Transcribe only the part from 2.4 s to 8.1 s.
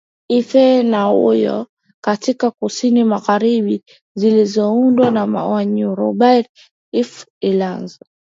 kusini magharibi zilizoundwa na Wayoruba Ife ilianza